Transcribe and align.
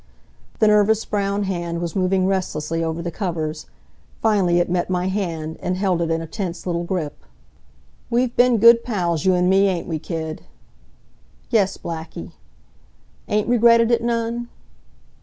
The 0.57 0.65
nervous 0.67 1.05
brown 1.05 1.43
hand 1.43 1.79
was 1.79 1.95
moving 1.95 2.25
restlessly 2.25 2.83
over 2.83 3.03
the 3.03 3.11
covers. 3.11 3.67
Finally 4.19 4.57
it 4.57 4.67
met 4.67 4.89
my 4.89 5.07
hand, 5.09 5.59
and 5.61 5.77
held 5.77 6.01
it 6.01 6.09
in 6.09 6.23
a 6.23 6.25
tense 6.25 6.65
little 6.65 6.83
grip. 6.83 7.23
"We've 8.09 8.35
been 8.35 8.57
good 8.57 8.83
pals, 8.83 9.25
you 9.25 9.35
and 9.35 9.47
me, 9.47 9.67
ain't 9.67 9.87
we, 9.87 9.99
kid?" 9.99 10.41
"Yes, 11.51 11.77
Blackie." 11.77 12.31
"Ain't 13.27 13.47
regretted 13.47 13.91
it 13.91 14.01
none?" 14.01 14.49